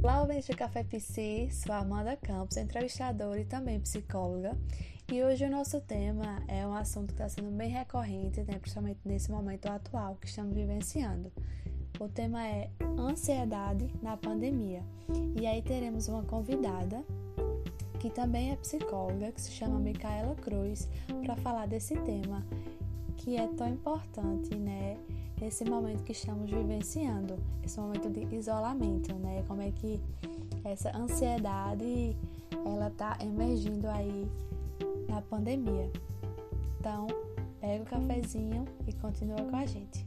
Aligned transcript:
Ouvintes 0.00 0.46
do 0.46 0.56
Café 0.56 0.84
Psi, 0.84 1.48
sou 1.50 1.74
Amanda 1.74 2.16
Campos, 2.16 2.56
entrevistadora 2.56 3.40
e 3.40 3.44
também 3.44 3.80
psicóloga. 3.80 4.56
E 5.10 5.22
hoje 5.24 5.44
o 5.44 5.50
nosso 5.50 5.80
tema 5.80 6.40
é 6.46 6.64
um 6.64 6.72
assunto 6.72 7.08
que 7.08 7.14
está 7.14 7.28
sendo 7.28 7.50
bem 7.50 7.68
recorrente, 7.68 8.40
né, 8.42 8.58
principalmente 8.60 9.00
nesse 9.04 9.30
momento 9.30 9.66
atual 9.66 10.14
que 10.16 10.28
estamos 10.28 10.54
vivenciando. 10.54 11.32
O 11.98 12.08
tema 12.08 12.46
é 12.46 12.70
ansiedade 12.96 13.90
na 14.00 14.16
pandemia. 14.16 14.84
E 15.34 15.46
aí 15.46 15.60
teremos 15.62 16.06
uma 16.06 16.22
convidada 16.22 17.04
que 17.98 18.08
também 18.08 18.52
é 18.52 18.56
psicóloga, 18.56 19.32
que 19.32 19.40
se 19.40 19.50
chama 19.50 19.80
Micaela 19.80 20.36
Cruz, 20.36 20.88
para 21.24 21.36
falar 21.36 21.66
desse 21.66 21.96
tema 21.96 22.46
que 23.16 23.36
é 23.36 23.48
tão 23.48 23.68
importante, 23.68 24.54
né? 24.54 24.96
Nesse 25.40 25.64
momento 25.64 26.02
que 26.02 26.10
estamos 26.10 26.50
vivenciando, 26.50 27.38
esse 27.62 27.78
momento 27.78 28.10
de 28.10 28.34
isolamento, 28.34 29.14
né? 29.14 29.44
Como 29.46 29.62
é 29.62 29.70
que 29.70 30.00
essa 30.64 30.94
ansiedade 30.96 32.16
ela 32.66 32.90
tá 32.90 33.16
emergindo 33.20 33.88
aí 33.88 34.28
na 35.08 35.22
pandemia. 35.22 35.90
Então, 36.80 37.06
pega 37.60 37.82
o 37.84 37.86
cafezinho 37.86 38.64
e 38.86 38.92
continua 38.94 39.36
com 39.36 39.56
a 39.56 39.64
gente. 39.64 40.04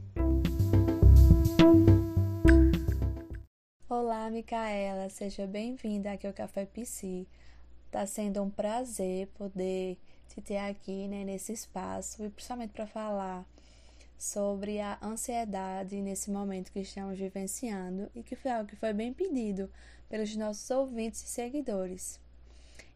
Olá, 3.90 4.30
Micaela, 4.30 5.10
seja 5.10 5.48
bem-vinda 5.48 6.12
aqui 6.12 6.28
ao 6.28 6.34
Café 6.34 6.66
PC. 6.66 7.26
Tá 7.90 8.06
sendo 8.06 8.42
um 8.42 8.50
prazer 8.50 9.28
poder 9.38 9.98
te 10.28 10.42
ter 10.42 10.58
aqui 10.58 11.08
né, 11.08 11.24
nesse 11.24 11.54
espaço 11.54 12.24
e 12.24 12.30
principalmente 12.30 12.72
para 12.72 12.86
falar 12.86 13.46
sobre 14.22 14.80
a 14.80 15.00
ansiedade 15.02 16.00
nesse 16.00 16.30
momento 16.30 16.72
que 16.72 16.80
estamos 16.80 17.18
vivenciando 17.18 18.08
e 18.14 18.22
que 18.22 18.36
foi 18.36 18.52
algo 18.52 18.70
que 18.70 18.76
foi 18.76 18.94
bem 18.94 19.12
pedido 19.12 19.68
pelos 20.08 20.36
nossos 20.36 20.70
ouvintes 20.70 21.24
e 21.24 21.28
seguidores. 21.28 22.20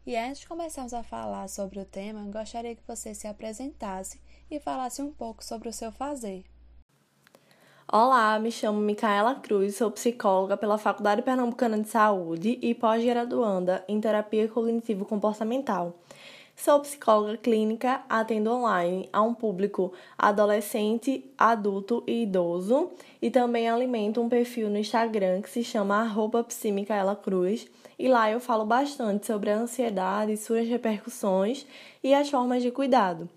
E 0.06 0.16
antes 0.16 0.42
de 0.42 0.46
começarmos 0.46 0.94
a 0.94 1.02
falar 1.02 1.48
sobre 1.48 1.80
o 1.80 1.84
tema, 1.84 2.22
gostaria 2.30 2.76
que 2.76 2.86
você 2.86 3.12
se 3.12 3.26
apresentasse 3.26 4.20
e 4.48 4.60
falasse 4.60 5.02
um 5.02 5.10
pouco 5.10 5.44
sobre 5.44 5.68
o 5.68 5.72
seu 5.72 5.90
fazer. 5.90 6.44
Olá, 7.92 8.38
me 8.38 8.52
chamo 8.52 8.80
Micaela 8.80 9.34
Cruz, 9.34 9.76
sou 9.76 9.90
psicóloga 9.90 10.56
pela 10.56 10.78
Faculdade 10.78 11.22
Pernambucana 11.22 11.80
de 11.80 11.88
Saúde 11.88 12.56
e 12.62 12.72
pós-graduanda 12.72 13.84
em 13.88 14.00
terapia 14.00 14.48
cognitivo-comportamental. 14.48 15.98
Sou 16.56 16.80
psicóloga 16.80 17.36
clínica, 17.36 18.00
atendo 18.08 18.50
online 18.50 19.10
a 19.12 19.20
um 19.20 19.34
público 19.34 19.92
adolescente, 20.16 21.30
adulto 21.36 22.02
e 22.06 22.22
idoso 22.22 22.90
e 23.20 23.30
também 23.30 23.68
alimento 23.68 24.22
um 24.22 24.28
perfil 24.28 24.70
no 24.70 24.78
Instagram 24.78 25.42
que 25.42 25.50
se 25.50 25.62
chama 25.62 26.00
arroba 26.00 26.44
Cruz 27.22 27.68
e 27.98 28.08
lá 28.08 28.30
eu 28.30 28.40
falo 28.40 28.64
bastante 28.64 29.26
sobre 29.26 29.50
a 29.50 29.58
ansiedade, 29.58 30.36
suas 30.38 30.66
repercussões 30.66 31.66
e 32.02 32.14
as 32.14 32.30
formas 32.30 32.62
de 32.62 32.70
cuidado. 32.70 33.28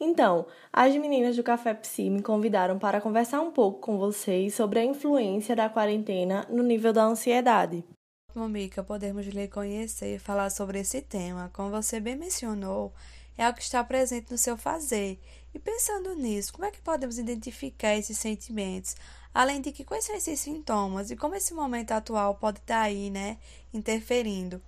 Então, 0.00 0.46
as 0.72 0.96
meninas 0.96 1.36
do 1.36 1.42
Café 1.42 1.74
Psi 1.74 2.08
me 2.08 2.22
convidaram 2.22 2.78
para 2.78 3.02
conversar 3.02 3.42
um 3.42 3.50
pouco 3.50 3.80
com 3.80 3.98
vocês 3.98 4.54
sobre 4.54 4.80
a 4.80 4.84
influência 4.84 5.54
da 5.54 5.68
quarentena 5.68 6.46
no 6.48 6.62
nível 6.62 6.92
da 6.92 7.04
ansiedade. 7.04 7.84
Bom, 8.34 8.48
Mica, 8.48 8.82
podemos 8.82 9.26
lhe 9.26 9.48
conhecer 9.48 10.16
e 10.16 10.18
falar 10.18 10.50
sobre 10.50 10.80
esse 10.80 11.00
tema. 11.02 11.50
Como 11.52 11.70
você 11.70 12.00
bem 12.00 12.16
mencionou, 12.16 12.92
é 13.36 13.44
algo 13.44 13.58
que 13.58 13.62
está 13.62 13.84
presente 13.84 14.30
no 14.30 14.38
seu 14.38 14.56
fazer. 14.56 15.20
E 15.54 15.58
pensando 15.58 16.14
nisso, 16.14 16.52
como 16.52 16.64
é 16.64 16.70
que 16.70 16.80
podemos 16.80 17.18
identificar 17.18 17.94
esses 17.94 18.18
sentimentos? 18.18 18.96
Além 19.34 19.60
de 19.60 19.72
que 19.72 19.84
quais 19.84 20.04
são 20.04 20.16
esses 20.16 20.40
sintomas 20.40 21.10
e 21.10 21.16
como 21.16 21.34
esse 21.34 21.54
momento 21.54 21.92
atual 21.92 22.34
pode 22.34 22.58
estar 22.58 22.80
aí, 22.80 23.10
né, 23.10 23.38
interferindo? 23.72 24.60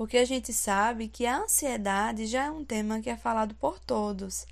porque 0.00 0.16
a 0.16 0.24
gente 0.24 0.50
sabe 0.50 1.08
que 1.08 1.26
a 1.26 1.42
ansiedade 1.42 2.24
já 2.24 2.46
é 2.46 2.50
um 2.50 2.64
tema 2.64 3.02
que 3.02 3.10
é 3.10 3.18
falado 3.18 3.54
por 3.56 3.78
todos. 3.78 4.46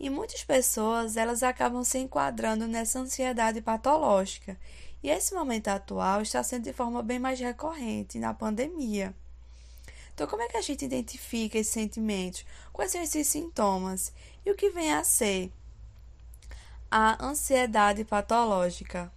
E 0.00 0.08
muitas 0.08 0.44
pessoas, 0.44 1.14
elas 1.14 1.42
acabam 1.42 1.84
se 1.84 1.98
enquadrando 1.98 2.66
nessa 2.66 2.98
ansiedade 2.98 3.60
patológica. 3.60 4.58
E 5.02 5.10
esse 5.10 5.34
momento 5.34 5.68
atual 5.68 6.22
está 6.22 6.42
sendo 6.42 6.64
de 6.64 6.72
forma 6.72 7.02
bem 7.02 7.18
mais 7.18 7.40
recorrente 7.40 8.18
na 8.18 8.32
pandemia. 8.32 9.14
Então, 10.14 10.26
como 10.26 10.42
é 10.42 10.48
que 10.48 10.56
a 10.56 10.62
gente 10.62 10.84
identifica 10.84 11.58
esses 11.58 11.72
sentimentos? 11.72 12.44
Quais 12.72 12.92
são 12.92 13.02
esses 13.02 13.26
sintomas? 13.26 14.12
E 14.44 14.50
o 14.50 14.54
que 14.54 14.70
vem 14.70 14.92
a 14.92 15.02
ser 15.02 15.50
a 16.90 17.24
ansiedade 17.24 18.04
patológica? 18.04 19.10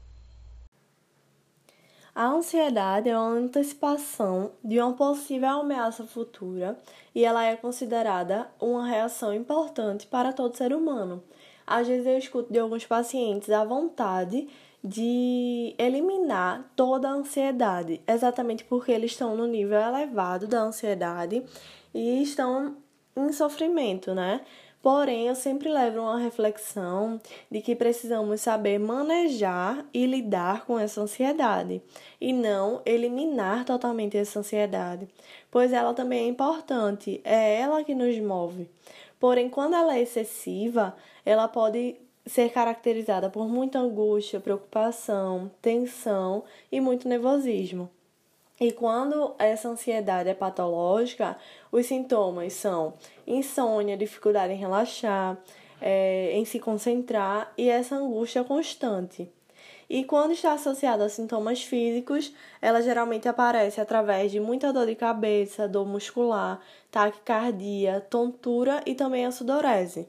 A 2.16 2.28
ansiedade 2.28 3.10
é 3.10 3.20
uma 3.20 3.32
antecipação 3.32 4.54
de 4.64 4.80
uma 4.80 4.94
possível 4.94 5.50
ameaça 5.50 6.06
futura 6.06 6.80
e 7.14 7.26
ela 7.26 7.44
é 7.44 7.58
considerada 7.58 8.50
uma 8.58 8.88
reação 8.88 9.34
importante 9.34 10.08
para 10.08 10.32
todo 10.32 10.56
ser 10.56 10.74
humano. 10.74 11.22
Às 11.68 11.88
vezes 11.88 12.06
eu 12.06 12.18
escuto 12.18 12.54
de 12.54 12.58
alguns 12.58 12.86
pacientes 12.86 13.50
a 13.50 13.66
vontade 13.66 14.48
de 14.86 15.74
eliminar 15.80 16.72
toda 16.76 17.10
a 17.10 17.14
ansiedade, 17.14 18.00
exatamente 18.08 18.64
porque 18.64 18.92
eles 18.92 19.12
estão 19.12 19.36
no 19.36 19.48
nível 19.48 19.80
elevado 19.80 20.48
da 20.48 20.60
ansiedade 20.60 21.44
e 21.92 22.22
estão 22.22 22.78
em 23.18 23.32
sofrimento, 23.32 24.14
né? 24.14 24.42
Porém, 24.84 25.28
eu 25.28 25.34
sempre 25.34 25.70
levo 25.70 26.02
uma 26.02 26.20
reflexão 26.20 27.20
de 27.50 27.60
que 27.60 27.76
precisamos 27.76 28.42
saber 28.42 28.78
manejar 28.78 29.84
e 29.92 30.06
lidar 30.06 30.64
com 30.68 30.78
essa 30.78 31.02
ansiedade 31.02 31.82
e 32.22 32.32
não 32.32 32.84
eliminar 32.86 33.66
totalmente 33.66 34.16
essa 34.16 34.38
ansiedade, 34.38 35.08
pois 35.50 35.74
ela 35.74 35.96
também 35.96 36.26
é 36.26 36.28
importante, 36.28 37.20
é 37.24 37.60
ela 37.60 37.84
que 37.84 37.96
nos 37.96 38.16
move. 38.20 38.70
Porém, 39.20 39.50
quando 39.50 39.74
ela 39.74 39.96
é 39.98 40.02
excessiva, 40.02 40.96
ela 41.26 41.48
pode 41.48 41.96
ser 42.26 42.50
caracterizada 42.50 43.30
por 43.30 43.48
muita 43.48 43.80
angústia, 43.80 44.40
preocupação, 44.40 45.52
tensão 45.62 46.44
e 46.72 46.82
muito 46.82 47.08
nervosismo. 47.08 47.90
E 48.60 48.72
quando 48.72 49.36
essa 49.38 49.68
ansiedade 49.68 50.30
é 50.30 50.34
patológica, 50.34 51.38
os 51.72 51.86
sintomas 51.86 52.54
são 52.54 52.94
insônia, 53.28 53.98
dificuldade 53.98 54.54
em 54.54 54.58
relaxar, 54.58 55.38
é, 55.82 56.32
em 56.34 56.46
se 56.46 56.60
concentrar 56.60 57.52
e 57.58 57.70
essa 57.70 57.96
angústia 57.96 58.44
constante. 58.44 59.30
E 59.90 60.04
quando 60.04 60.32
está 60.32 60.54
associada 60.54 61.06
a 61.06 61.10
sintomas 61.10 61.64
físicos, 61.64 62.34
ela 62.62 62.82
geralmente 62.82 63.28
aparece 63.28 63.80
através 63.80 64.32
de 64.32 64.40
muita 64.40 64.74
dor 64.74 64.88
de 64.88 64.96
cabeça, 64.96 65.68
dor 65.68 65.86
muscular, 65.86 66.60
taquicardia, 66.90 68.02
tontura 68.10 68.82
e 68.86 68.96
também 68.96 69.26
a 69.26 69.32
sudorese. 69.32 70.08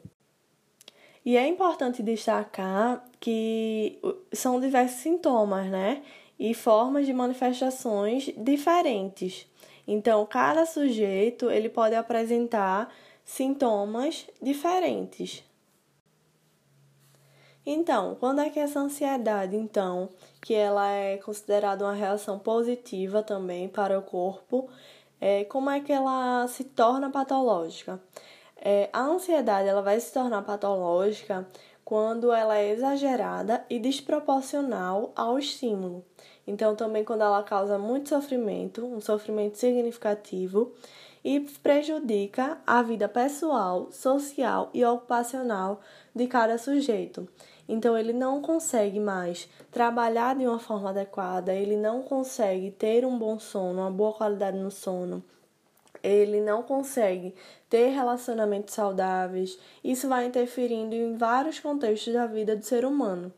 E 1.26 1.36
é 1.36 1.46
importante 1.46 2.02
destacar 2.02 3.04
que 3.20 3.98
são 4.32 4.58
diversos 4.58 5.00
sintomas, 5.00 5.68
né? 5.68 6.02
e 6.38 6.54
formas 6.54 7.06
de 7.06 7.12
manifestações 7.12 8.30
diferentes. 8.36 9.46
Então, 9.86 10.26
cada 10.26 10.66
sujeito 10.66 11.50
ele 11.50 11.68
pode 11.68 11.94
apresentar 11.94 12.92
sintomas 13.24 14.26
diferentes. 14.42 15.42
Então, 17.64 18.16
quando 18.20 18.40
é 18.40 18.50
que 18.50 18.60
essa 18.60 18.78
ansiedade, 18.78 19.56
então, 19.56 20.08
que 20.40 20.54
ela 20.54 20.88
é 20.88 21.16
considerada 21.16 21.84
uma 21.84 21.94
reação 21.94 22.38
positiva 22.38 23.22
também 23.22 23.68
para 23.68 23.98
o 23.98 24.02
corpo, 24.02 24.68
é, 25.20 25.44
como 25.44 25.70
é 25.70 25.80
que 25.80 25.92
ela 25.92 26.46
se 26.46 26.62
torna 26.62 27.10
patológica? 27.10 28.00
É, 28.68 28.90
a 28.92 29.00
ansiedade 29.00 29.68
ela 29.68 29.80
vai 29.80 30.00
se 30.00 30.12
tornar 30.12 30.42
patológica 30.42 31.46
quando 31.84 32.32
ela 32.32 32.58
é 32.58 32.70
exagerada 32.70 33.64
e 33.70 33.78
desproporcional 33.78 35.12
ao 35.14 35.38
estímulo. 35.38 36.04
Então, 36.44 36.74
também 36.74 37.04
quando 37.04 37.20
ela 37.20 37.44
causa 37.44 37.78
muito 37.78 38.08
sofrimento, 38.08 38.84
um 38.84 39.00
sofrimento 39.00 39.56
significativo, 39.56 40.72
e 41.24 41.38
prejudica 41.62 42.58
a 42.66 42.82
vida 42.82 43.08
pessoal, 43.08 43.86
social 43.92 44.68
e 44.74 44.84
ocupacional 44.84 45.80
de 46.12 46.26
cada 46.26 46.58
sujeito. 46.58 47.28
Então, 47.68 47.96
ele 47.96 48.12
não 48.12 48.42
consegue 48.42 48.98
mais 48.98 49.48
trabalhar 49.70 50.34
de 50.34 50.44
uma 50.44 50.58
forma 50.58 50.90
adequada, 50.90 51.54
ele 51.54 51.76
não 51.76 52.02
consegue 52.02 52.72
ter 52.72 53.06
um 53.06 53.16
bom 53.16 53.38
sono, 53.38 53.82
uma 53.82 53.92
boa 53.92 54.12
qualidade 54.12 54.58
no 54.58 54.72
sono, 54.72 55.22
ele 56.06 56.40
não 56.40 56.62
consegue 56.62 57.34
ter 57.68 57.88
relacionamentos 57.88 58.74
saudáveis, 58.74 59.58
isso 59.82 60.08
vai 60.08 60.26
interferindo 60.26 60.94
em 60.94 61.16
vários 61.16 61.58
contextos 61.58 62.12
da 62.14 62.26
vida 62.26 62.56
do 62.56 62.64
ser 62.64 62.84
humano. 62.84 63.32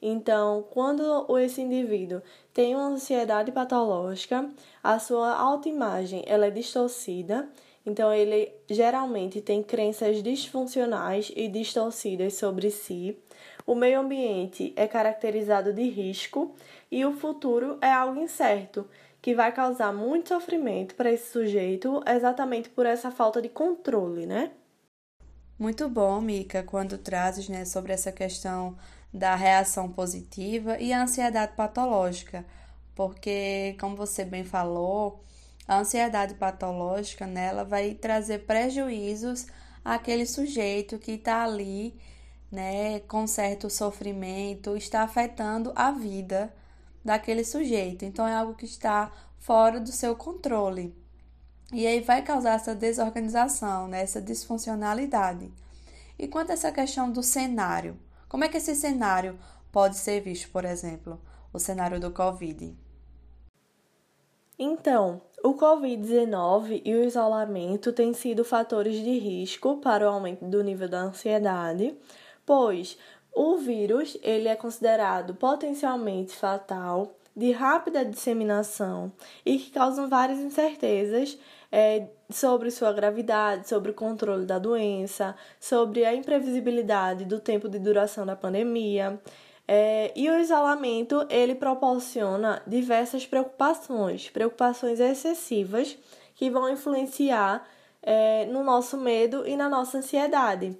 Então, 0.00 0.64
quando 0.70 1.26
esse 1.38 1.60
indivíduo 1.60 2.22
tem 2.52 2.74
uma 2.74 2.86
ansiedade 2.88 3.50
patológica, 3.50 4.48
a 4.82 4.98
sua 4.98 5.32
autoimagem 5.34 6.22
ela 6.26 6.46
é 6.46 6.50
distorcida, 6.50 7.48
Então, 7.88 8.12
ele 8.12 8.52
geralmente 8.68 9.40
tem 9.40 9.62
crenças 9.62 10.22
disfuncionais 10.22 11.32
e 11.34 11.48
distorcidas 11.48 12.34
sobre 12.34 12.70
si. 12.70 13.16
O 13.66 13.74
meio 13.74 14.00
ambiente 14.00 14.74
é 14.76 14.86
caracterizado 14.86 15.72
de 15.72 15.88
risco 15.88 16.54
e 16.90 17.02
o 17.06 17.12
futuro 17.12 17.78
é 17.80 17.90
algo 17.90 18.20
incerto, 18.20 18.86
que 19.28 19.34
vai 19.34 19.52
causar 19.52 19.92
muito 19.92 20.30
sofrimento 20.30 20.94
para 20.94 21.12
esse 21.12 21.30
sujeito 21.30 22.02
exatamente 22.06 22.70
por 22.70 22.86
essa 22.86 23.10
falta 23.10 23.42
de 23.42 23.50
controle, 23.50 24.24
né? 24.24 24.52
Muito 25.58 25.86
bom, 25.86 26.18
Mica, 26.18 26.62
quando 26.62 26.96
trazes 26.96 27.46
né, 27.46 27.66
sobre 27.66 27.92
essa 27.92 28.10
questão 28.10 28.74
da 29.12 29.34
reação 29.34 29.92
positiva 29.92 30.78
e 30.78 30.94
a 30.94 31.02
ansiedade 31.02 31.52
patológica, 31.54 32.42
porque, 32.94 33.76
como 33.78 33.96
você 33.96 34.24
bem 34.24 34.44
falou, 34.44 35.22
a 35.66 35.78
ansiedade 35.78 36.32
patológica 36.32 37.26
nela 37.26 37.64
vai 37.64 37.92
trazer 37.92 38.46
prejuízos 38.46 39.46
àquele 39.84 40.24
sujeito 40.24 40.98
que 40.98 41.12
está 41.12 41.44
ali, 41.44 42.00
né, 42.50 43.00
com 43.00 43.26
certo 43.26 43.68
sofrimento, 43.68 44.74
está 44.74 45.02
afetando 45.02 45.70
a 45.76 45.90
vida 45.90 46.50
daquele 47.04 47.44
sujeito. 47.44 48.04
Então 48.04 48.26
é 48.26 48.34
algo 48.34 48.54
que 48.54 48.64
está 48.64 49.10
fora 49.38 49.80
do 49.80 49.92
seu 49.92 50.14
controle. 50.16 50.94
E 51.72 51.86
aí 51.86 52.00
vai 52.00 52.22
causar 52.22 52.54
essa 52.54 52.74
desorganização, 52.74 53.88
né, 53.88 54.02
essa 54.02 54.22
disfuncionalidade. 54.22 55.52
E 56.18 56.26
quanto 56.26 56.50
a 56.50 56.54
essa 56.54 56.72
questão 56.72 57.10
do 57.10 57.22
cenário, 57.22 57.98
como 58.28 58.44
é 58.44 58.48
que 58.48 58.56
esse 58.56 58.74
cenário 58.74 59.38
pode 59.70 59.96
ser 59.96 60.20
visto, 60.20 60.50
por 60.50 60.64
exemplo, 60.64 61.20
o 61.52 61.58
cenário 61.58 62.00
do 62.00 62.10
Covid? 62.10 62.74
Então, 64.58 65.20
o 65.44 65.54
Covid-19 65.54 66.82
e 66.84 66.94
o 66.94 67.04
isolamento 67.04 67.92
têm 67.92 68.12
sido 68.12 68.44
fatores 68.44 68.96
de 68.96 69.18
risco 69.18 69.76
para 69.76 70.04
o 70.04 70.12
aumento 70.12 70.44
do 70.44 70.64
nível 70.64 70.88
da 70.88 71.02
ansiedade, 71.02 71.96
pois 72.44 72.98
o 73.34 73.56
vírus 73.56 74.16
ele 74.22 74.48
é 74.48 74.56
considerado 74.56 75.34
potencialmente 75.34 76.34
fatal, 76.34 77.14
de 77.38 77.52
rápida 77.52 78.04
disseminação 78.04 79.12
e 79.46 79.58
que 79.58 79.70
causam 79.70 80.08
várias 80.08 80.40
incertezas 80.40 81.38
é, 81.70 82.08
sobre 82.28 82.68
sua 82.68 82.92
gravidade, 82.92 83.68
sobre 83.68 83.92
o 83.92 83.94
controle 83.94 84.44
da 84.44 84.58
doença, 84.58 85.36
sobre 85.60 86.04
a 86.04 86.12
imprevisibilidade 86.12 87.24
do 87.24 87.38
tempo 87.38 87.68
de 87.68 87.78
duração 87.78 88.26
da 88.26 88.34
pandemia. 88.34 89.20
É, 89.68 90.10
e 90.16 90.28
o 90.28 90.36
isolamento 90.40 91.24
ele 91.30 91.54
proporciona 91.54 92.60
diversas 92.66 93.24
preocupações, 93.24 94.28
preocupações 94.30 94.98
excessivas 94.98 95.96
que 96.34 96.50
vão 96.50 96.68
influenciar 96.68 97.64
é, 98.02 98.46
no 98.46 98.64
nosso 98.64 98.96
medo 98.96 99.46
e 99.46 99.56
na 99.56 99.68
nossa 99.68 99.98
ansiedade 99.98 100.76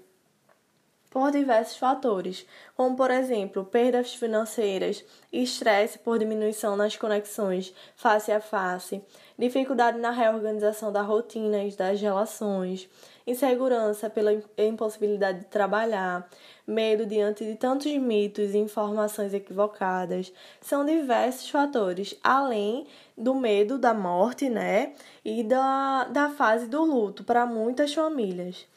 por 1.19 1.33
diversos 1.33 1.77
fatores, 1.77 2.47
como 2.77 2.95
por 2.95 3.11
exemplo 3.11 3.65
perdas 3.65 4.15
financeiras, 4.15 5.05
estresse 5.33 5.99
por 5.99 6.17
diminuição 6.17 6.77
nas 6.77 6.95
conexões 6.95 7.75
face 7.97 8.31
a 8.31 8.41
face, 8.41 9.03
dificuldade 9.37 9.99
na 9.99 10.13
reorganização 10.13 10.93
da 10.93 11.03
rotina 11.03 11.65
e 11.65 11.73
das 11.73 12.01
relações, 12.01 12.89
insegurança 13.27 14.09
pela 14.09 14.31
impossibilidade 14.57 15.41
de 15.41 15.47
trabalhar, 15.47 16.31
medo 16.65 17.05
diante 17.05 17.45
de 17.45 17.57
tantos 17.57 17.93
mitos 17.95 18.55
e 18.55 18.59
informações 18.59 19.35
equivocadas. 19.35 20.33
São 20.61 20.87
diversos 20.87 21.51
fatores, 21.51 22.15
além 22.23 22.87
do 23.17 23.35
medo 23.35 23.77
da 23.77 23.93
morte, 23.93 24.49
né? 24.49 24.93
E 25.25 25.43
da, 25.43 26.05
da 26.05 26.31
fase 26.31 26.69
do 26.69 26.85
luto 26.85 27.25
para 27.25 27.45
muitas 27.45 27.93
famílias. 27.93 28.69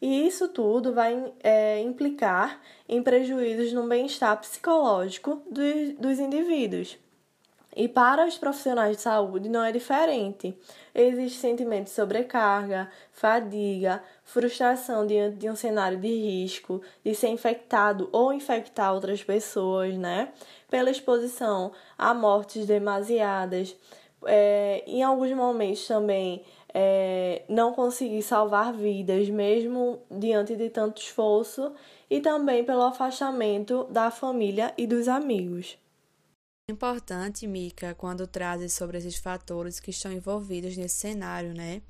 E 0.00 0.26
isso 0.26 0.48
tudo 0.48 0.94
vai 0.94 1.32
é, 1.42 1.80
implicar 1.80 2.60
em 2.88 3.02
prejuízos 3.02 3.72
no 3.72 3.88
bem-estar 3.88 4.38
psicológico 4.40 5.42
dos, 5.50 5.94
dos 5.98 6.18
indivíduos. 6.20 6.96
E 7.76 7.86
para 7.86 8.26
os 8.26 8.36
profissionais 8.36 8.96
de 8.96 9.02
saúde 9.02 9.48
não 9.48 9.62
é 9.62 9.70
diferente. 9.70 10.56
Existe 10.94 11.38
sentimento 11.38 11.84
de 11.84 11.90
sobrecarga, 11.90 12.90
fadiga, 13.12 14.02
frustração 14.24 15.06
diante 15.06 15.36
de 15.36 15.48
um 15.48 15.54
cenário 15.54 15.96
de 15.96 16.08
risco, 16.08 16.82
de 17.04 17.14
ser 17.14 17.28
infectado 17.28 18.08
ou 18.10 18.32
infectar 18.32 18.92
outras 18.92 19.22
pessoas, 19.22 19.96
né? 19.96 20.32
Pela 20.68 20.90
exposição 20.90 21.70
a 21.96 22.12
mortes 22.12 22.66
demasiadas. 22.66 23.76
É, 24.24 24.82
em 24.84 25.04
alguns 25.04 25.30
momentos 25.30 25.86
também 25.86 26.42
é, 26.72 27.42
não 27.48 27.72
conseguir 27.72 28.22
salvar 28.22 28.72
vidas, 28.72 29.28
mesmo 29.28 30.00
diante 30.10 30.56
de 30.56 30.70
tanto 30.70 31.00
esforço, 31.00 31.72
e 32.10 32.20
também 32.20 32.64
pelo 32.64 32.82
afastamento 32.82 33.84
da 33.90 34.10
família 34.10 34.72
e 34.76 34.86
dos 34.86 35.08
amigos. 35.08 35.78
Importante, 36.70 37.46
Mica, 37.46 37.94
quando 37.94 38.26
trazes 38.26 38.74
sobre 38.74 38.98
esses 38.98 39.16
fatores 39.16 39.80
que 39.80 39.90
estão 39.90 40.12
envolvidos 40.12 40.76
nesse 40.76 40.96
cenário, 40.96 41.54
né? 41.54 41.80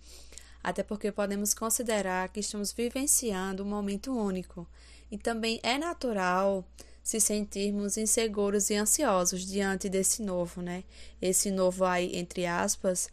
Até 0.63 0.83
porque 0.83 1.11
podemos 1.11 1.53
considerar 1.53 2.29
que 2.29 2.41
estamos 2.41 2.73
vivenciando 2.73 3.65
um 3.65 3.69
momento 3.69 4.13
único 4.13 4.69
e 5.11 5.19
também 5.19 5.59
é 5.63 5.79
natural 5.79 6.65
se 7.03 7.21
sentirmos 7.21 7.97
inseguros 7.97 8.71
e 8.71 8.75
ansiosos 8.75 9.47
diante 9.47 9.89
desse 9.89 10.23
novo, 10.23 10.61
né? 10.61 10.85
Esse 11.21 11.51
novo 11.51 11.85
aí, 11.85 12.17
entre 12.17 12.45
aspas, 12.47 13.09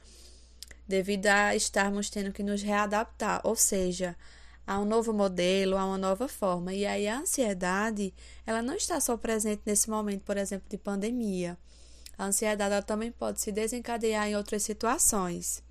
devido 0.88 1.28
a 1.28 1.56
estarmos 1.56 2.10
tendo 2.10 2.32
que 2.32 2.44
nos 2.44 2.62
readaptar, 2.62 3.42
ou 3.44 3.56
seja, 3.56 4.16
a 4.68 4.80
um 4.80 4.86
novo 4.86 5.14
modelo, 5.14 5.78
a 5.78 5.86
uma 5.86 5.98
nova 5.98 6.28
forma. 6.28 6.74
E 6.74 6.86
aí 6.86 7.08
a 7.08 7.20
ansiedade, 7.20 8.14
ela 8.46 8.62
não 8.62 8.76
está 8.76 9.00
só 9.00 9.16
presente 9.18 9.62
nesse 9.66 9.90
momento, 9.90 10.24
por 10.24 10.38
exemplo, 10.38 10.68
de 10.70 10.78
pandemia. 10.78 11.58
A 12.18 12.26
ansiedade 12.26 12.74
ela 12.74 12.82
também 12.82 13.12
pode 13.12 13.42
se 13.42 13.52
desencadear 13.52 14.28
em 14.28 14.36
outras 14.36 14.64
situações. 14.64 15.64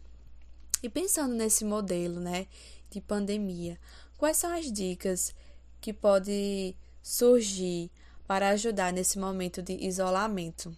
E 0.83 0.89
pensando 0.89 1.35
nesse 1.35 1.65
modelo, 1.65 2.21
né, 2.21 2.47
de 2.91 3.01
pandemia, 3.01 3.79
quais 4.19 4.37
são 4.37 4.53
as 4.53 4.71
dicas 4.71 5.35
que 5.81 5.93
podem 5.93 6.77
surgir 7.03 7.91
para 8.27 8.51
ajudar 8.51 8.93
nesse 8.93 9.19
momento 9.19 9.63
de 9.63 9.73
isolamento? 9.75 10.77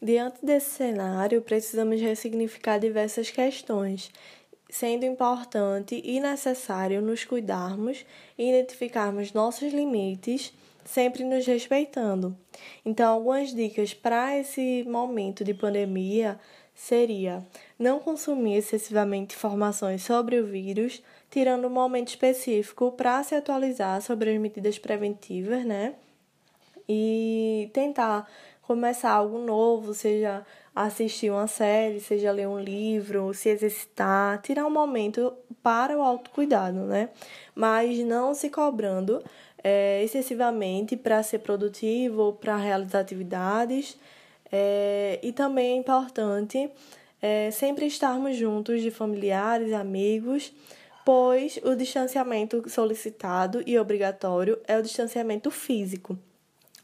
Diante 0.00 0.44
desse 0.44 0.70
cenário, 0.70 1.40
precisamos 1.40 2.00
ressignificar 2.00 2.78
diversas 2.78 3.30
questões, 3.30 4.10
sendo 4.68 5.06
importante 5.06 6.00
e 6.04 6.20
necessário 6.20 7.00
nos 7.00 7.24
cuidarmos 7.24 8.04
e 8.36 8.50
identificarmos 8.50 9.32
nossos 9.32 9.72
limites, 9.72 10.52
sempre 10.84 11.24
nos 11.24 11.46
respeitando. 11.46 12.36
Então, 12.84 13.14
algumas 13.14 13.54
dicas 13.54 13.94
para 13.94 14.38
esse 14.38 14.84
momento 14.86 15.42
de 15.42 15.54
pandemia 15.54 16.38
seria 16.74 17.42
não 17.78 17.98
consumir 17.98 18.56
excessivamente 18.56 19.34
informações 19.34 20.02
sobre 20.02 20.38
o 20.38 20.46
vírus, 20.46 21.02
tirando 21.30 21.66
um 21.66 21.70
momento 21.70 22.08
específico 22.08 22.92
para 22.92 23.22
se 23.22 23.34
atualizar 23.34 24.02
sobre 24.02 24.30
as 24.30 24.38
medidas 24.38 24.78
preventivas, 24.78 25.64
né? 25.64 25.94
E 26.88 27.70
tentar 27.72 28.28
começar 28.66 29.10
algo 29.12 29.38
novo, 29.38 29.94
seja 29.94 30.44
assistir 30.74 31.30
uma 31.30 31.46
série, 31.46 32.00
seja 32.00 32.32
ler 32.32 32.48
um 32.48 32.58
livro, 32.58 33.32
se 33.32 33.48
exercitar, 33.48 34.42
tirar 34.42 34.66
um 34.66 34.70
momento 34.70 35.32
para 35.62 35.96
o 35.96 36.02
autocuidado, 36.02 36.80
né? 36.80 37.10
Mas 37.54 37.98
não 38.00 38.34
se 38.34 38.50
cobrando 38.50 39.22
é, 39.62 40.02
excessivamente 40.02 40.96
para 40.96 41.22
ser 41.22 41.38
produtivo, 41.38 42.32
para 42.40 42.56
realizar 42.56 43.00
atividades. 43.00 43.96
É, 44.50 45.20
e 45.22 45.32
também 45.32 45.72
é 45.72 45.76
importante 45.76 46.70
é, 47.22 47.50
sempre 47.52 47.86
estarmos 47.86 48.36
juntos 48.36 48.82
de 48.82 48.90
familiares, 48.90 49.72
amigos, 49.72 50.52
pois 51.04 51.58
o 51.64 51.76
distanciamento 51.76 52.68
solicitado 52.68 53.62
e 53.64 53.78
obrigatório 53.78 54.58
é 54.66 54.76
o 54.76 54.82
distanciamento 54.82 55.50
físico 55.52 56.18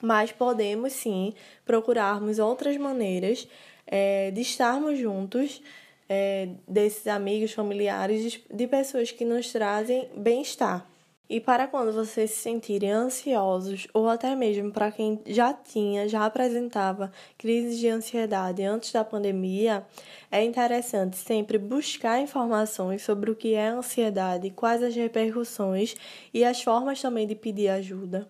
mas 0.02 0.32
podemos 0.32 0.92
sim 0.92 1.32
procurarmos 1.64 2.40
outras 2.40 2.76
maneiras 2.76 3.48
é, 3.86 4.32
de 4.32 4.40
estarmos 4.40 4.98
juntos, 4.98 5.62
é, 6.08 6.48
desses 6.66 7.06
amigos, 7.06 7.52
familiares, 7.52 8.40
de 8.52 8.66
pessoas 8.66 9.12
que 9.12 9.24
nos 9.24 9.50
trazem 9.52 10.10
bem-estar. 10.16 10.86
E 11.30 11.40
para 11.40 11.66
quando 11.66 11.92
vocês 11.92 12.32
se 12.32 12.42
sentirem 12.42 12.90
ansiosos, 12.90 13.86
ou 13.94 14.06
até 14.06 14.36
mesmo 14.36 14.70
para 14.70 14.92
quem 14.92 15.18
já 15.24 15.54
tinha, 15.54 16.06
já 16.06 16.26
apresentava 16.26 17.10
crises 17.38 17.78
de 17.78 17.88
ansiedade 17.88 18.62
antes 18.62 18.92
da 18.92 19.02
pandemia, 19.02 19.86
é 20.30 20.44
interessante 20.44 21.16
sempre 21.16 21.56
buscar 21.56 22.20
informações 22.20 23.00
sobre 23.00 23.30
o 23.30 23.34
que 23.34 23.54
é 23.54 23.68
ansiedade, 23.68 24.50
quais 24.50 24.82
as 24.82 24.94
repercussões 24.94 25.94
e 26.34 26.44
as 26.44 26.62
formas 26.62 27.00
também 27.00 27.26
de 27.26 27.34
pedir 27.34 27.68
ajuda 27.68 28.28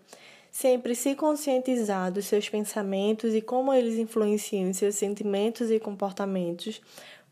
sempre 0.53 0.95
se 0.95 1.15
conscientizar 1.15 2.13
dos 2.13 2.27
seus 2.27 2.47
pensamentos 2.47 3.35
e 3.35 3.41
como 3.41 3.73
eles 3.73 3.99
influenciam 3.99 4.73
seus 4.75 4.95
sentimentos 4.97 5.71
e 5.71 5.81
comportamentos, 5.81 6.83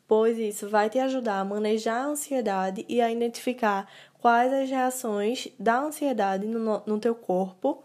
pois 0.09 0.39
isso 0.39 0.71
vai 0.71 0.89
te 0.89 0.99
ajudar 0.99 1.41
a 1.41 1.45
manejar 1.45 2.01
a 2.01 2.07
ansiedade 2.07 2.85
e 2.89 2.99
a 3.01 3.13
identificar 3.13 3.87
quais 4.19 4.51
as 4.51 4.71
reações 4.71 5.49
da 5.59 5.81
ansiedade 5.81 6.47
no, 6.47 6.83
no 6.87 6.99
teu 6.99 7.15
corpo. 7.15 7.85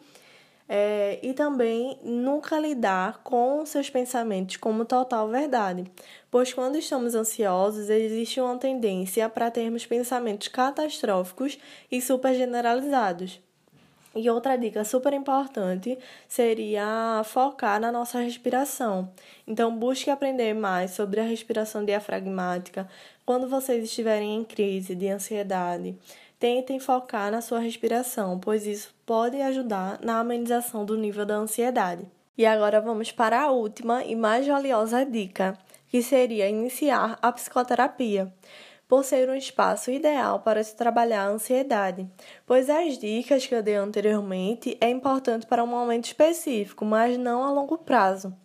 É, 0.68 1.20
e 1.22 1.32
também 1.32 2.00
nunca 2.04 2.58
lidar 2.58 3.22
com 3.24 3.64
seus 3.68 3.88
pensamentos 3.88 4.58
como 4.58 4.84
total 4.84 5.30
verdade, 5.30 5.84
pois 6.32 6.52
quando 6.52 6.76
estamos 6.76 7.14
ansiosos 7.14 7.88
existe 7.88 8.42
uma 8.42 8.58
tendência 8.58 9.30
para 9.30 9.52
termos 9.52 9.86
pensamentos 9.86 10.48
catastróficos 10.48 11.60
e 11.92 12.02
super 12.02 12.34
generalizados. 12.34 13.45
E 14.16 14.30
outra 14.30 14.56
dica 14.58 14.86
super 14.86 15.12
importante 15.12 16.00
seria 16.26 17.22
focar 17.26 17.82
na 17.82 17.92
nossa 17.92 18.20
respiração. 18.20 19.12
Então, 19.46 19.76
busque 19.76 20.10
aprender 20.10 20.54
mais 20.54 20.92
sobre 20.92 21.20
a 21.20 21.24
respiração 21.24 21.84
diafragmática 21.84 22.88
quando 23.26 23.50
vocês 23.50 23.84
estiverem 23.84 24.38
em 24.38 24.44
crise 24.46 24.96
de 24.96 25.10
ansiedade. 25.10 25.98
Tentem 26.40 26.80
focar 26.80 27.30
na 27.30 27.42
sua 27.42 27.60
respiração, 27.60 28.40
pois 28.40 28.66
isso 28.66 28.96
pode 29.06 29.42
ajudar 29.42 30.00
na 30.02 30.20
amenização 30.20 30.86
do 30.86 30.96
nível 30.96 31.26
da 31.26 31.36
ansiedade. 31.36 32.06
E 32.38 32.46
agora 32.46 32.80
vamos 32.80 33.12
para 33.12 33.42
a 33.42 33.52
última 33.52 34.04
e 34.06 34.16
mais 34.16 34.48
valiosa 34.48 35.06
dica, 35.06 35.58
que 35.90 36.02
seria 36.02 36.48
iniciar 36.48 37.20
a 37.22 37.32
psicoterapia 37.34 38.32
por 38.88 39.04
ser 39.04 39.30
um 39.30 39.36
espaço 39.36 39.90
ideal 39.92 40.40
para 40.40 40.64
se 40.64 40.76
trabalhar 40.76 41.24
a 41.24 41.30
ansiedade, 41.30 42.08
pois 42.46 42.70
as 42.70 42.98
dicas 42.98 43.46
que 43.46 43.56
eu 43.56 43.64
dei 43.64 43.76
anteriormente 43.76 44.78
é 44.80 44.90
importante 44.90 45.46
para 45.46 45.64
um 45.64 45.68
momento 45.68 46.06
específico, 46.06 46.86
mas 46.86 47.18
não 47.18 47.44
a 47.44 47.52
longo 47.52 47.78
prazo. 47.78 48.36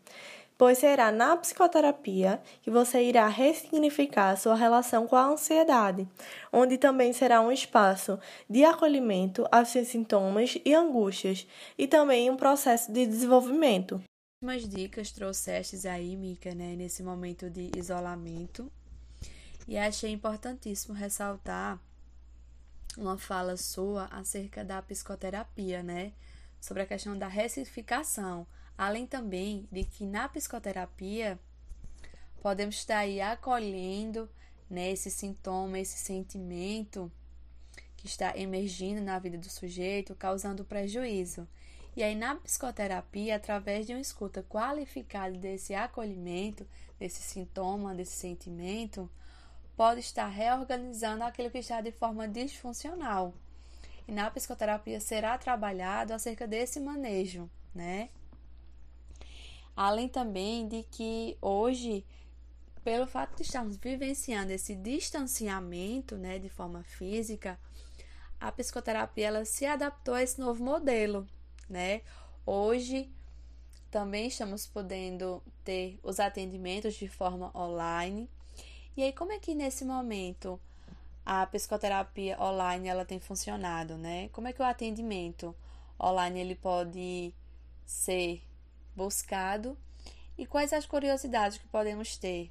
Pois 0.56 0.76
será 0.76 1.11
na 1.11 1.37
psicoterapia 1.38 2.42
que 2.61 2.70
você 2.70 3.02
irá 3.02 3.26
ressignificar 3.28 4.37
sua 4.37 4.54
relação 4.54 5.06
com 5.06 5.16
a 5.16 5.25
ansiedade, 5.25 6.06
onde 6.52 6.76
também 6.76 7.14
será 7.14 7.40
um 7.40 7.50
espaço 7.50 8.18
de 8.49 8.62
acolhimento 8.62 9.47
aos 9.50 9.68
seus 9.68 9.88
sintomas 9.88 10.59
e 10.62 10.75
angústias, 10.75 11.47
e 11.78 11.87
também 11.87 12.28
um 12.28 12.37
processo 12.37 12.92
de 12.92 13.06
desenvolvimento. 13.06 14.02
Umas 14.42 14.68
dicas 14.68 15.11
trouxestes 15.11 15.87
aí, 15.87 16.14
Mica, 16.14 16.54
né, 16.54 16.75
nesse 16.76 17.02
momento 17.02 17.49
de 17.49 17.70
isolamento 17.75 18.70
e 19.70 19.78
achei 19.78 20.10
importantíssimo 20.10 20.92
ressaltar 20.92 21.78
uma 22.98 23.16
fala 23.16 23.56
sua 23.56 24.06
acerca 24.06 24.64
da 24.64 24.82
psicoterapia, 24.82 25.80
né? 25.80 26.12
Sobre 26.60 26.82
a 26.82 26.86
questão 26.86 27.16
da 27.16 27.28
ressignificação. 27.28 28.44
Além 28.76 29.06
também 29.06 29.68
de 29.70 29.84
que 29.84 30.04
na 30.04 30.28
psicoterapia 30.28 31.38
podemos 32.42 32.74
estar 32.74 32.98
aí 32.98 33.20
acolhendo 33.20 34.28
né, 34.68 34.90
esse 34.90 35.08
sintoma, 35.08 35.78
esse 35.78 35.98
sentimento 35.98 37.08
que 37.96 38.08
está 38.08 38.36
emergindo 38.36 39.00
na 39.00 39.20
vida 39.20 39.38
do 39.38 39.48
sujeito, 39.48 40.16
causando 40.16 40.64
prejuízo. 40.64 41.46
E 41.94 42.02
aí, 42.02 42.16
na 42.16 42.34
psicoterapia, 42.34 43.36
através 43.36 43.86
de 43.86 43.92
uma 43.92 44.00
escuta 44.00 44.42
qualificada 44.42 45.38
desse 45.38 45.74
acolhimento, 45.74 46.66
desse 46.98 47.22
sintoma, 47.22 47.94
desse 47.94 48.16
sentimento, 48.16 49.08
pode 49.80 50.00
estar 50.00 50.28
reorganizando 50.28 51.25
aquilo 51.25 51.50
que 51.50 51.56
está 51.56 51.80
de 51.80 51.90
forma 51.90 52.28
disfuncional. 52.28 53.32
E 54.06 54.12
na 54.12 54.30
psicoterapia 54.30 55.00
será 55.00 55.38
trabalhado 55.38 56.12
acerca 56.12 56.46
desse 56.46 56.78
manejo, 56.78 57.49
né? 57.75 58.10
Além 59.75 60.06
também 60.06 60.68
de 60.68 60.82
que 60.82 61.38
hoje, 61.40 62.04
pelo 62.84 63.06
fato 63.06 63.34
de 63.37 63.42
estarmos 63.42 63.78
vivenciando 63.78 64.52
esse 64.52 64.75
distanciamento, 64.75 66.18
né, 66.18 66.38
de 66.38 66.50
forma 66.50 66.82
física, 66.82 67.58
a 68.38 68.52
psicoterapia 68.52 69.28
ela 69.28 69.46
se 69.46 69.64
adaptou 69.64 70.12
a 70.12 70.22
esse 70.22 70.38
novo 70.38 70.62
modelo, 70.62 71.26
né? 71.70 72.02
Hoje 72.44 73.10
também 73.90 74.26
estamos 74.26 74.66
podendo 74.66 75.42
ter 75.64 75.99
os 76.02 76.20
atendimentos 76.20 76.92
de 76.96 77.08
forma 77.08 77.50
online 77.56 78.28
e 79.00 79.02
aí, 79.02 79.12
como 79.14 79.33
é 79.33 79.38
que 79.38 79.54
nesse 79.54 79.83
momento 79.83 80.61
a 81.25 81.47
psicoterapia 81.47 82.37
online 82.38 82.87
ela 82.87 83.02
tem 83.02 83.19
funcionado, 83.19 83.97
né? 83.97 84.28
Como 84.28 84.47
é 84.47 84.52
que 84.52 84.61
o 84.61 84.64
atendimento 84.64 85.57
online 85.99 86.38
ele 86.38 86.54
pode 86.54 87.33
ser 87.87 88.42
buscado 88.95 89.75
e 90.37 90.45
quais 90.45 90.75
as 90.75 90.85
curiosidades 90.85 91.57
que 91.57 91.66
podemos 91.69 92.19
ter? 92.19 92.50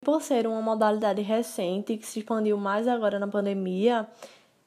Por 0.00 0.20
ser 0.20 0.48
uma 0.48 0.60
modalidade 0.60 1.22
recente 1.22 1.96
que 1.96 2.08
se 2.08 2.18
expandiu 2.18 2.56
mais 2.56 2.88
agora 2.88 3.16
na 3.20 3.28
pandemia, 3.28 4.08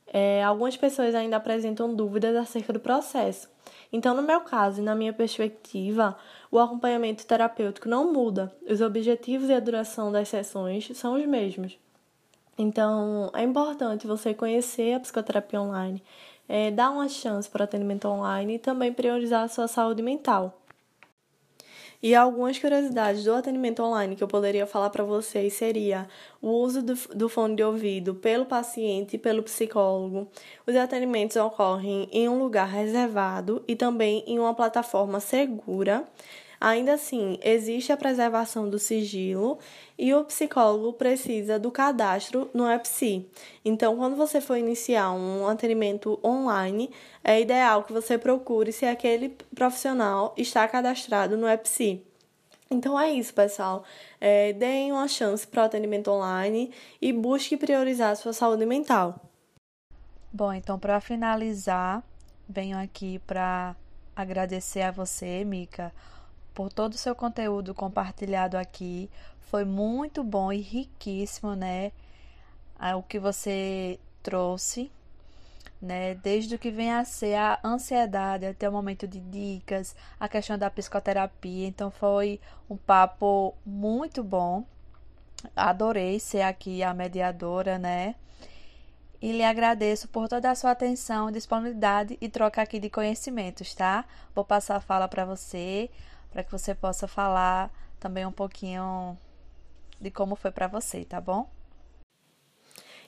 é, 0.08 0.44
algumas 0.44 0.78
pessoas 0.78 1.16
ainda 1.16 1.38
apresentam 1.38 1.94
dúvidas 1.94 2.36
acerca 2.36 2.74
do 2.74 2.80
processo. 2.80 3.50
Então, 3.92 4.16
no 4.16 4.24
meu 4.24 4.42
caso 4.42 4.82
e 4.82 4.84
na 4.84 4.96
minha 4.96 5.14
perspectiva, 5.14 6.18
o 6.50 6.58
acompanhamento 6.60 7.26
terapêutico 7.26 7.88
não 7.88 8.12
muda. 8.12 8.52
Os 8.68 8.82
objetivos 8.82 9.50
e 9.50 9.54
a 9.54 9.60
duração 9.60 10.12
das 10.12 10.30
sessões 10.30 10.90
são 10.98 11.14
os 11.14 11.26
mesmos. 11.26 11.78
Então, 12.58 13.32
é 13.34 13.44
importante 13.44 14.08
você 14.08 14.34
conhecer 14.34 14.94
a 14.94 15.00
psicoterapia 15.00 15.62
online, 15.62 16.04
é, 16.48 16.70
dar 16.70 16.92
uma 16.92 17.08
chance 17.08 17.50
para 17.50 17.62
o 17.62 17.64
atendimento 17.64 18.08
online 18.08 18.56
e 18.56 18.60
também 18.60 18.92
priorizar 18.94 19.44
a 19.44 19.48
sua 19.48 19.68
saúde 19.68 20.02
mental. 20.02 20.60
E 22.04 22.14
algumas 22.14 22.60
curiosidades 22.60 23.24
do 23.24 23.34
atendimento 23.34 23.82
online 23.82 24.18
que 24.18 24.22
eu 24.22 24.28
poderia 24.28 24.68
falar 24.68 24.90
para 24.90 25.06
vocês 25.06 25.54
seria 25.54 26.06
o 26.42 26.50
uso 26.50 26.84
do, 26.84 26.96
do 27.16 27.30
fone 27.30 27.56
de 27.56 27.64
ouvido 27.64 28.14
pelo 28.14 28.46
paciente 28.46 29.16
e 29.16 29.18
pelo 29.18 29.42
psicólogo. 29.42 30.28
Os 30.68 30.76
atendimentos 30.76 31.38
ocorrem 31.38 32.10
em 32.12 32.28
um 32.28 32.40
lugar 32.40 32.68
reservado 32.68 33.64
e 33.66 33.74
também 33.74 34.22
em 34.28 34.38
uma 34.38 34.54
plataforma 34.54 35.22
segura. 35.22 36.06
Ainda 36.64 36.94
assim, 36.94 37.38
existe 37.44 37.92
a 37.92 37.98
preservação 37.98 38.70
do 38.70 38.80
sigilo 38.80 39.60
e 40.00 40.14
o 40.14 40.24
psicólogo 40.24 40.94
precisa 40.94 41.60
do 41.60 41.70
cadastro 41.70 42.50
no 42.54 42.72
EPSI. 42.72 43.30
Então, 43.66 43.98
quando 43.98 44.16
você 44.16 44.40
for 44.40 44.56
iniciar 44.56 45.12
um 45.12 45.46
atendimento 45.46 46.18
online, 46.24 46.90
é 47.22 47.42
ideal 47.42 47.84
que 47.84 47.92
você 47.92 48.18
procure 48.18 48.72
se 48.72 48.86
aquele 48.86 49.36
profissional 49.54 50.34
está 50.38 50.66
cadastrado 50.66 51.36
no 51.36 51.50
EPSI. 51.50 52.02
Então 52.72 52.98
é 52.98 53.12
isso, 53.12 53.34
pessoal. 53.34 53.84
É, 54.22 54.54
deem 54.54 54.94
uma 54.94 55.10
chance 55.10 55.46
para 55.46 55.64
o 55.64 55.66
atendimento 55.66 56.10
online 56.10 56.72
e 57.02 57.12
busque 57.12 57.58
priorizar 57.58 58.12
a 58.12 58.16
sua 58.16 58.32
saúde 58.32 58.66
mental. 58.66 59.20
Bom, 60.32 60.54
então 60.54 60.80
para 60.80 61.02
finalizar, 61.02 62.02
venho 62.48 62.78
aqui 62.78 63.20
para 63.28 63.76
agradecer 64.16 64.84
a 64.84 64.92
você, 64.92 65.44
Mica, 65.44 65.92
por 66.54 66.72
todo 66.72 66.94
o 66.94 66.98
seu 66.98 67.16
conteúdo 67.16 67.74
compartilhado 67.74 68.58
aqui. 68.58 69.10
Foi 69.42 69.66
muito 69.66 70.24
bom 70.24 70.52
e 70.52 70.60
riquíssimo, 70.62 71.56
né? 71.56 71.92
O 72.96 73.04
que 73.04 73.20
você 73.20 74.00
trouxe, 74.22 74.92
né? 75.82 76.16
Desde 76.16 76.56
o 76.56 76.60
que 76.60 76.72
vem 76.72 76.92
a 76.92 77.06
ser 77.06 77.36
a 77.36 77.60
ansiedade 77.64 78.46
até 78.46 78.68
o 78.68 78.72
momento 78.72 79.08
de 79.08 79.20
dicas, 79.20 79.96
a 80.20 80.28
questão 80.28 80.58
da 80.58 80.70
psicoterapia. 80.70 81.68
Então 81.68 81.92
foi 81.92 82.40
um 82.70 82.76
papo 82.76 83.54
muito 83.66 84.24
bom. 84.24 84.66
Adorei 85.56 86.20
ser 86.20 86.42
aqui 86.42 86.82
a 86.84 86.94
mediadora, 86.94 87.78
né? 87.78 88.16
E 89.22 89.32
lhe 89.32 89.44
agradeço 89.44 90.10
por 90.10 90.28
toda 90.28 90.52
a 90.52 90.56
sua 90.56 90.72
atenção, 90.72 91.32
disponibilidade 91.32 92.18
e 92.20 92.28
troca 92.28 92.62
aqui 92.62 92.78
de 92.78 92.90
conhecimentos, 92.90 93.74
tá? 93.74 94.04
Vou 94.36 94.44
passar 94.44 94.76
a 94.76 94.82
fala 94.82 95.08
para 95.08 95.24
você, 95.24 95.90
para 96.34 96.44
que 96.44 96.52
você 96.52 96.74
possa 96.74 97.08
falar 97.08 97.72
também 98.00 98.26
um 98.26 98.32
pouquinho 98.32 99.16
de 100.02 100.10
como 100.10 100.36
foi 100.36 100.52
para 100.52 100.68
você, 100.68 101.06
tá 101.06 101.22
bom? 101.22 101.48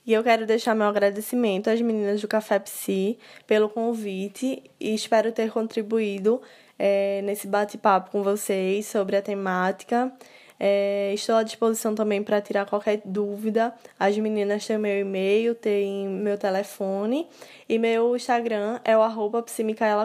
E 0.05 0.13
eu 0.13 0.24
quero 0.24 0.46
deixar 0.46 0.75
meu 0.75 0.86
agradecimento 0.86 1.67
às 1.67 1.82
meninas 1.82 2.22
do 2.22 2.27
Café 2.27 2.60
Psi 2.60 3.17
pelo 3.48 3.67
convite 3.67 4.63
e 4.79 4.94
espero 4.94 5.32
ter 5.32 5.51
contribuído 5.51 6.39
é, 6.77 7.24
nesse 7.24 7.48
bate-papo 7.48 8.12
com 8.12 8.22
vocês 8.22 8.86
sobre 8.86 9.17
a 9.17 9.22
temática. 9.24 10.13
É, 10.60 11.14
estou 11.14 11.36
à 11.36 11.44
disposição 11.44 11.94
também 11.94 12.24
para 12.24 12.42
tirar 12.42 12.66
qualquer 12.66 13.02
dúvida. 13.04 13.74
As 14.00 14.18
meninas 14.18 14.66
têm 14.66 14.78
meu 14.78 15.00
e-mail, 15.00 15.54
têm 15.56 16.08
meu 16.08 16.38
telefone 16.38 17.28
e 17.68 17.78
meu 17.78 18.16
Instagram 18.16 18.80
é 18.84 18.98
o 18.98 19.02
arroba 19.02 19.44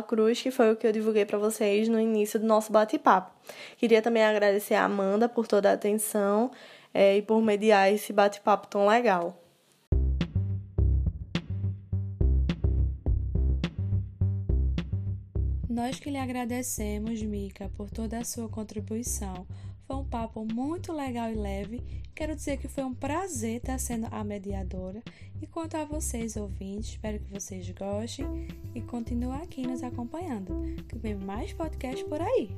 Cruz, 0.06 0.42
que 0.42 0.50
foi 0.50 0.72
o 0.72 0.76
que 0.76 0.86
eu 0.86 0.92
divulguei 0.92 1.24
para 1.24 1.38
vocês 1.38 1.88
no 1.88 2.00
início 2.00 2.38
do 2.40 2.46
nosso 2.46 2.72
bate-papo. 2.72 3.30
Queria 3.76 4.02
também 4.02 4.24
agradecer 4.24 4.74
a 4.74 4.84
Amanda 4.84 5.28
por 5.28 5.46
toda 5.46 5.70
a 5.70 5.74
atenção 5.74 6.50
é, 6.92 7.16
e 7.16 7.22
por 7.22 7.40
mediar 7.40 7.92
esse 7.92 8.12
bate-papo 8.12 8.66
tão 8.66 8.86
legal. 8.86 9.36
Nós 15.68 16.00
que 16.00 16.10
lhe 16.10 16.18
agradecemos, 16.18 17.22
Mica, 17.22 17.70
por 17.76 17.88
toda 17.88 18.18
a 18.18 18.24
sua 18.24 18.48
contribuição. 18.48 19.46
Foi 19.90 19.96
um 19.96 20.04
papo 20.04 20.46
muito 20.54 20.92
legal 20.92 21.32
e 21.32 21.34
leve. 21.34 21.82
Quero 22.14 22.36
dizer 22.36 22.58
que 22.58 22.68
foi 22.68 22.84
um 22.84 22.94
prazer 22.94 23.56
estar 23.56 23.76
sendo 23.76 24.06
a 24.12 24.22
mediadora. 24.22 25.02
E 25.42 25.48
quanto 25.48 25.76
a 25.76 25.84
vocês, 25.84 26.36
ouvintes, 26.36 26.90
espero 26.90 27.18
que 27.18 27.32
vocês 27.32 27.68
gostem 27.70 28.46
e 28.72 28.80
continuem 28.80 29.42
aqui 29.42 29.66
nos 29.66 29.82
acompanhando. 29.82 30.62
Que 30.88 30.96
vem 30.96 31.16
mais 31.16 31.52
podcast 31.52 32.04
por 32.04 32.20
aí. 32.20 32.56